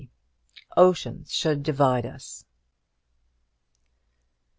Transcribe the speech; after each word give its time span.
"OCEANS 0.77 1.31
SHOULD 1.31 1.61
DIVIDE 1.61 2.05
US." 2.07 2.45